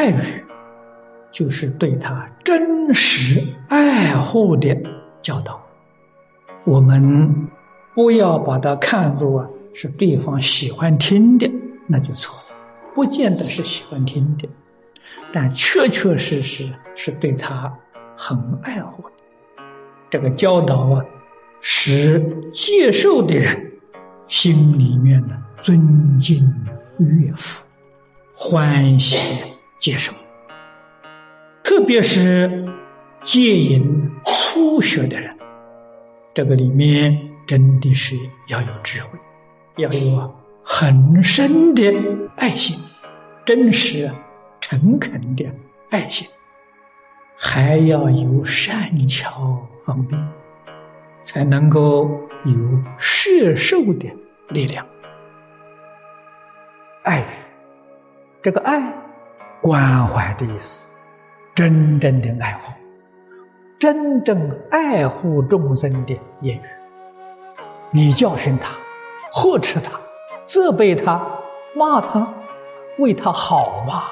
[0.00, 0.22] 爱语，
[1.30, 4.74] 就是对他真实爱护的
[5.20, 5.62] 教导。
[6.64, 7.46] 我们
[7.92, 11.52] 不要把它看作是对方喜欢听的，
[11.86, 12.56] 那就错了。
[12.94, 14.48] 不见得是喜欢听的，
[15.30, 17.70] 但确确实实是对他
[18.16, 19.62] 很爱护的。
[20.08, 21.04] 这个教导啊，
[21.60, 22.18] 使
[22.54, 23.70] 接受的人
[24.26, 26.50] 心里面呢尊敬
[26.96, 27.62] 悦服，
[28.34, 29.18] 欢喜
[29.80, 30.12] 接受。
[31.64, 32.68] 特别是
[33.22, 35.36] 戒淫初学的人，
[36.32, 38.14] 这个里面真的是
[38.48, 39.18] 要有智慧，
[39.76, 41.92] 要有很深的
[42.36, 42.78] 爱心，
[43.44, 44.10] 真实
[44.60, 45.46] 诚恳的
[45.90, 46.28] 爱心。
[47.42, 50.20] 还要有善巧方便，
[51.22, 52.10] 才能够
[52.44, 52.54] 有
[52.98, 54.10] 摄受的
[54.50, 54.86] 力量。
[57.02, 57.26] 爱，
[58.42, 58.82] 这个爱，
[59.60, 60.86] 关怀的意思，
[61.54, 62.72] 真正的爱护，
[63.78, 66.62] 真正爱护众生的言语。
[67.90, 68.72] 你教训他，
[69.32, 70.00] 呵斥他，
[70.46, 71.20] 责备他，
[71.74, 72.26] 骂他，
[72.98, 74.04] 为他好嘛，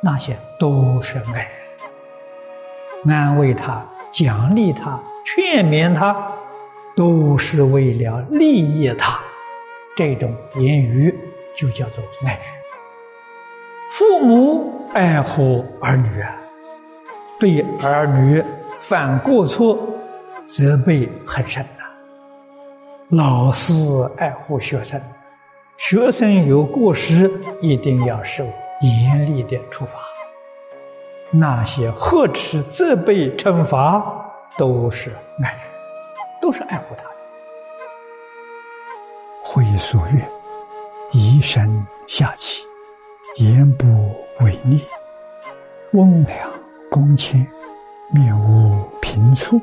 [0.00, 1.50] 那些都是爱。
[3.06, 6.32] 安慰他、奖励他、劝勉他，
[6.96, 9.20] 都是为了利益他。
[9.96, 11.14] 这种言语
[11.54, 12.38] 就叫做爱。
[13.90, 16.34] 父母爱护儿女啊，
[17.38, 18.42] 对儿女
[18.80, 19.78] 犯过错，
[20.46, 21.84] 责备很深呐。
[23.10, 23.72] 老师
[24.18, 25.00] 爱护学生，
[25.76, 28.44] 学生有过失，一定要受
[28.80, 29.92] 严厉的处罚。
[31.30, 34.02] 那些呵斥、责备、惩罚，
[34.58, 35.10] 都是
[35.42, 35.56] 爱，
[36.40, 37.10] 都是爱护他的。
[39.42, 40.28] 会所曰
[41.12, 42.64] ：“以身下气，
[43.36, 43.86] 言不
[44.40, 44.82] 违逆，
[45.92, 46.50] 温良
[46.90, 47.46] 恭谦，
[48.10, 49.60] 面无平蹙，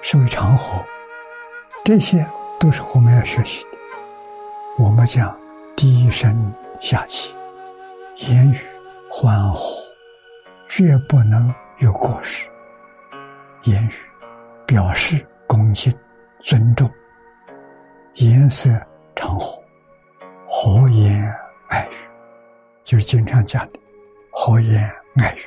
[0.00, 0.80] 是为常和。”
[1.84, 2.24] 这些
[2.60, 3.70] 都是我们要学习的。
[4.78, 5.36] 我们讲
[5.74, 7.34] 低声下气，
[8.28, 8.58] 言语
[9.10, 9.76] 欢和。
[10.68, 12.48] 绝不能有过失。
[13.64, 13.92] 言语
[14.64, 15.92] 表示恭敬、
[16.38, 16.88] 尊重，
[18.14, 18.70] 颜色
[19.16, 19.62] 常和，和
[22.90, 23.78] 就是经常讲的
[24.32, 24.82] 和言
[25.14, 25.38] 爱语，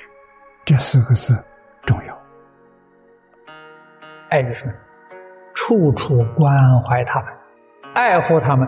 [0.64, 1.38] 这四个字
[1.86, 2.18] 重要。
[4.30, 4.72] 爱语说，
[5.54, 7.28] 处处关怀他们，
[7.96, 8.66] 爱护他们，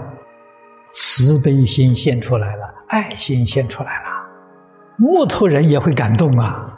[0.91, 4.09] 慈悲心现出来了，爱心现出来了。
[4.97, 6.77] 木头人也会感动啊，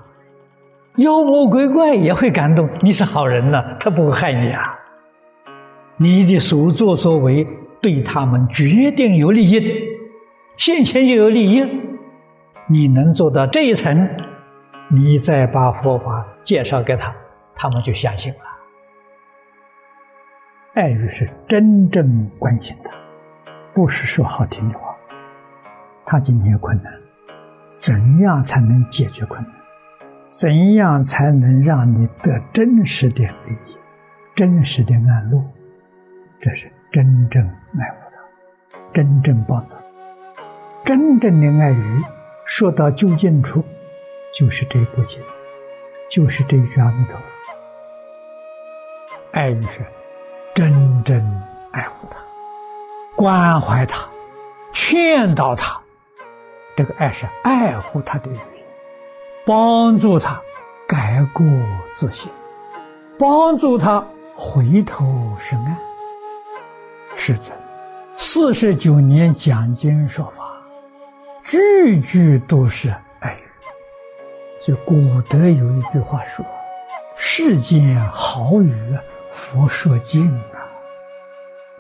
[0.97, 2.69] 妖魔鬼怪也会感动。
[2.81, 4.77] 你是好人呢，他不会害你啊。
[5.97, 7.43] 你的所作所为
[7.81, 9.73] 对他们决定有利益的，
[10.57, 11.86] 现前就有利益。
[12.69, 14.09] 你能做到这一层，
[14.89, 17.15] 你再把佛法介绍给他，
[17.55, 18.39] 他们就相信了。
[20.73, 22.91] 爱语是真正关心他，
[23.73, 24.93] 不是说好听的话。
[26.05, 26.93] 他今天有困难。
[27.77, 29.53] 怎样才能解决困难？
[30.29, 33.77] 怎样才能让你得真实的利益、
[34.35, 35.41] 真实的安乐？
[36.41, 39.75] 这是真正爱护他，真正帮助。
[40.83, 42.03] 真正的爱语
[42.47, 43.61] 说到究竟处，
[44.33, 45.19] 就是这部经，
[46.09, 47.21] 就是这一句阿弥陀佛。
[49.31, 49.85] 爱语是
[50.55, 52.17] 真正爱护他，
[53.17, 54.07] 关怀他，
[54.71, 55.79] 劝导他。
[56.77, 58.65] 这个爱是爱护他的语言，
[59.45, 60.41] 帮助他
[60.87, 61.45] 改过
[61.93, 62.31] 自新，
[63.19, 64.03] 帮助他
[64.33, 65.05] 回头
[65.37, 65.77] 是岸。
[67.13, 67.53] 是真，
[68.15, 70.56] 四十九年讲经说法，
[71.47, 73.47] 句句都是爱语。
[74.61, 76.45] 就古德有一句话说
[77.15, 78.75] ：“世间好语，
[79.31, 80.67] 佛说尽啊。”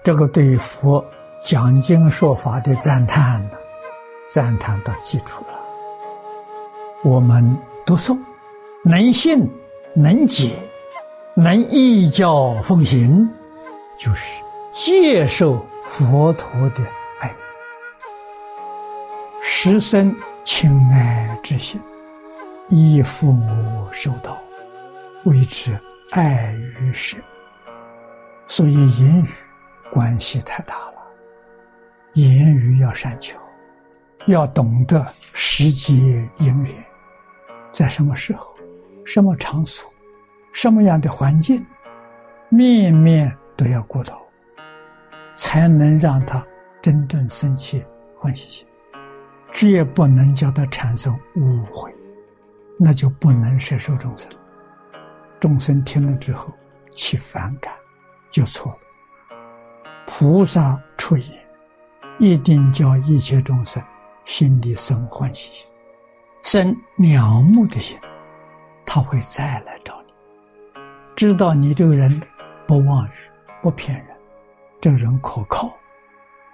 [0.01, 1.03] 这个对佛
[1.43, 3.49] 讲经说法的赞叹呢。
[4.29, 5.59] 赞叹到基础了。
[7.03, 8.17] 我们读诵，
[8.85, 9.49] 能信、
[9.93, 10.57] 能解、
[11.33, 13.29] 能依教奉行，
[13.97, 14.41] 就是
[14.71, 16.81] 接受佛陀的
[19.47, 20.13] 爱，师生
[20.43, 21.79] 亲爱之心，
[22.67, 24.37] 依父母受道，
[25.23, 25.79] 为之
[26.11, 27.23] 爱于世。
[28.45, 29.29] 所以言语
[29.89, 30.95] 关系太大了，
[32.13, 33.39] 言语要善巧。
[34.27, 35.93] 要懂得时节
[36.39, 36.85] 因缘，
[37.71, 38.53] 在什么时候、
[39.05, 39.89] 什么场所、
[40.51, 41.65] 什么样的环境，
[42.49, 44.21] 面面都要顾到，
[45.33, 46.45] 才能让他
[46.81, 47.81] 真正生起
[48.13, 48.67] 欢喜心，
[49.57, 51.91] 绝不能叫他产生误会，
[52.77, 54.29] 那就不能摄受众生。
[55.39, 56.53] 众生听了之后
[56.91, 57.73] 起反感，
[58.29, 58.77] 就错了。
[60.05, 61.27] 菩萨出言，
[62.19, 63.83] 一定叫一切众生
[64.25, 65.67] 心里生欢喜心，
[66.43, 66.77] 生
[67.11, 67.97] 仰慕的心，
[68.85, 70.13] 他会再来找你。
[71.15, 72.21] 知道你这个人
[72.67, 73.11] 不妄语，
[73.63, 74.15] 不骗人，
[74.79, 75.75] 这人可靠，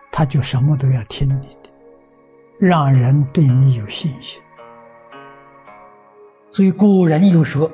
[0.10, 1.70] 他就什么都要听你的，
[2.60, 4.42] 让人对你有信心。
[6.52, 7.70] 所以古人有说。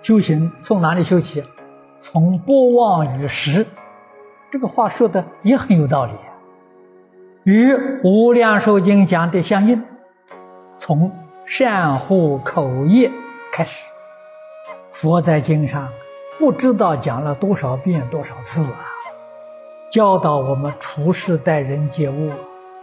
[0.00, 1.42] 修行从哪里修起？
[2.00, 3.66] 从不忘于实。
[4.48, 6.12] 这个话说的也很有道理，
[7.42, 7.72] 与
[8.04, 9.84] 《无量寿经》讲的相应。
[10.78, 11.12] 从
[11.44, 13.10] 善护口业
[13.52, 13.84] 开始，
[14.92, 15.88] 佛在经上
[16.38, 18.86] 不知道讲了多少遍、多少次啊，
[19.90, 22.30] 教导我们处事待人接物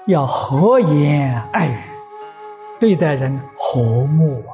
[0.08, 1.80] 要和颜爱语，
[2.80, 4.54] 对待人和睦啊。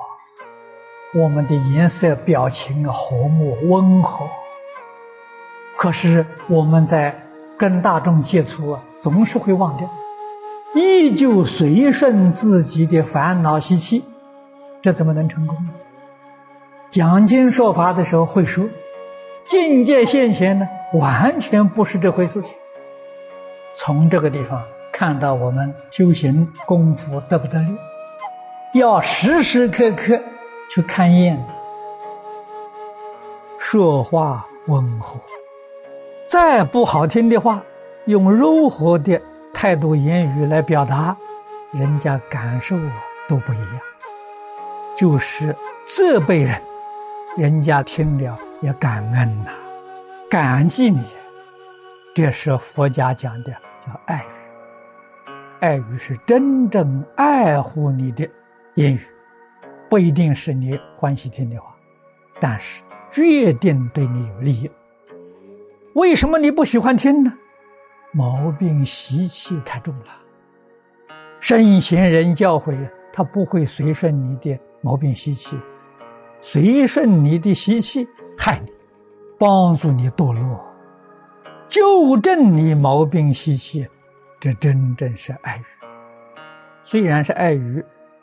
[1.13, 4.25] 我们的颜色、表情和睦温和，
[5.75, 7.21] 可是我们在
[7.57, 9.89] 跟大众接触啊，总是会忘掉，
[10.73, 14.05] 依旧随顺自己的烦恼习气，
[14.81, 15.71] 这怎么能成功呢？
[16.89, 18.69] 讲经说法的时候会说，
[19.45, 22.55] 境界现前呢，完全不是这回事情。
[23.73, 24.63] 从这个地方
[25.01, 27.75] 看到我们修行功夫得不得力，
[28.75, 30.21] 要时时刻刻。
[30.69, 31.43] 去看验，
[33.57, 35.19] 说话温和，
[36.23, 37.63] 再不好听的话，
[38.05, 39.19] 用柔和的
[39.51, 41.17] 态度言语来表达，
[41.71, 42.77] 人家感受
[43.27, 43.79] 都不一样。
[44.95, 46.61] 就是这辈人，
[47.35, 49.49] 人家听了也感恩呐，
[50.29, 51.03] 感激你。
[52.13, 53.51] 这是佛家讲的
[53.83, 54.40] 叫爱人，
[55.61, 58.27] 爱语是真正爱护你的
[58.73, 58.99] 言语。
[59.87, 61.75] 不一定是你欢喜听的话，
[62.39, 62.81] 但是
[63.11, 64.71] 决定对你有利益。
[65.93, 67.31] 为什么你不喜欢听呢？
[68.11, 70.05] 毛病习气太重了。
[71.39, 72.75] 圣贤人教诲，
[73.13, 75.55] 他不会随顺你的毛病习气，
[76.41, 78.71] 随顺你的习气害你，
[79.37, 80.59] 帮助你堕落，
[81.67, 83.87] 纠正你毛病习气，
[84.41, 85.63] 这真正是爱语。
[86.83, 87.81] 虽然是爱语。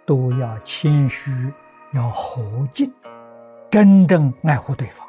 [0.08, 1.52] 都要谦虚，
[1.92, 2.90] 要和敬，
[3.70, 5.06] 真正爱护对方。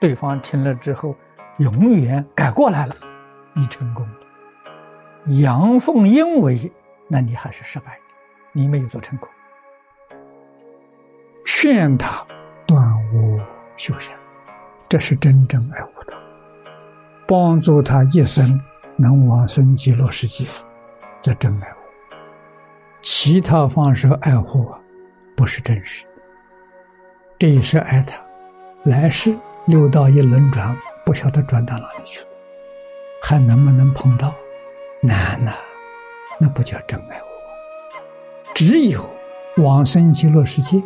[0.00, 1.16] 对方听了之后，
[1.56, 2.94] 永远改过来了，
[3.52, 5.32] 你成功了。
[5.40, 6.70] 阳奉阴违，
[7.08, 8.14] 那你还是失败的，
[8.52, 9.28] 你没有做成功。
[11.44, 12.24] 劝他
[12.64, 12.80] 断
[13.12, 13.44] 恶
[13.76, 14.16] 修善，
[14.88, 16.16] 这是真正爱护他，
[17.26, 18.56] 帮助他一生
[18.96, 20.44] 能往生极乐世界，
[21.20, 21.76] 这真爱护。
[23.02, 24.78] 其他方式爱护啊，
[25.36, 26.10] 不是真实的。
[27.38, 28.16] 这一世爱他，
[28.84, 32.26] 来世六道一轮转，不晓得转到哪里去了，
[33.22, 34.34] 还能不能碰到？
[35.02, 35.52] 难呐，
[36.40, 37.26] 那不叫真爱护。
[38.54, 39.08] 只有
[39.58, 40.82] 往生极乐世界，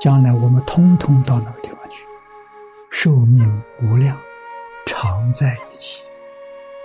[0.00, 2.04] 将来我们通通到那个地方去，
[2.90, 4.16] 寿命无量，
[4.86, 6.04] 常在一起，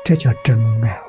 [0.10, 1.09] 这叫真爱。